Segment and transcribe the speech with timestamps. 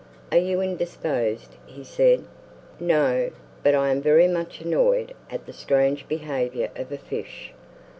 [0.31, 2.25] "Are you indisposed?" he said.
[2.79, 3.29] "No;
[3.61, 7.53] but I am very much annoyed at the strange behavior of a fish.